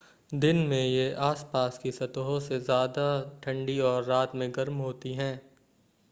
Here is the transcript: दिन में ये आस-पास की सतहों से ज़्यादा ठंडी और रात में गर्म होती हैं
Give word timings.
दिन 0.31 0.57
में 0.57 0.85
ये 0.87 1.13
आस-पास 1.21 1.77
की 1.77 1.91
सतहों 1.91 2.39
से 2.39 2.59
ज़्यादा 2.59 3.05
ठंडी 3.43 3.79
और 3.79 4.03
रात 4.03 4.35
में 4.35 4.51
गर्म 4.51 4.77
होती 4.77 5.13
हैं 5.13 5.41